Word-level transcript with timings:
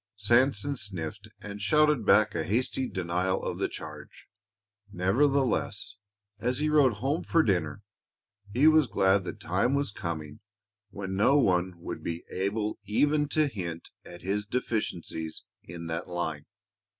Sanson 0.17 0.75
sniffed 0.75 1.27
and 1.41 1.61
shouted 1.61 2.07
back 2.07 2.33
a 2.33 2.43
hasty 2.43 2.89
denial 2.89 3.43
of 3.43 3.59
the 3.59 3.69
charge. 3.69 4.27
Nevertheless, 4.91 5.97
as 6.39 6.57
he 6.57 6.69
rode 6.69 6.93
home 6.93 7.23
for 7.23 7.43
dinner 7.43 7.83
he 8.51 8.65
was 8.65 8.87
glad 8.87 9.25
the 9.25 9.31
time 9.33 9.75
was 9.75 9.91
coming 9.91 10.39
when 10.89 11.15
no 11.15 11.37
one 11.37 11.75
would 11.77 12.01
be 12.03 12.23
able 12.31 12.79
even 12.85 13.27
to 13.27 13.45
hint 13.45 13.91
at 14.03 14.23
his 14.23 14.43
deficiencies 14.47 15.43
in 15.65 15.85
that 15.85 16.07
line. 16.07 16.47